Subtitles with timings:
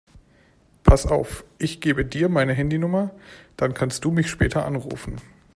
[0.81, 3.11] Pass auf, ich gebe dir meine Handynummer,
[3.55, 5.17] dann kannst du mich später anrufen.